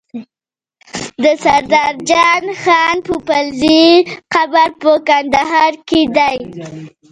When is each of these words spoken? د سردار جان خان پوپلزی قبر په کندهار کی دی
د 1.23 1.25
سردار 1.43 1.95
جان 2.09 2.45
خان 2.61 2.97
پوپلزی 3.05 3.85
قبر 4.33 4.69
په 4.81 4.91
کندهار 5.07 5.73
کی 5.87 6.03
دی 6.15 6.37